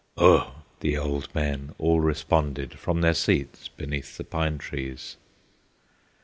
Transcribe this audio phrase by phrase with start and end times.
[0.17, 5.17] "Ugh!" the old men all responded From their seats beneath the pine trees.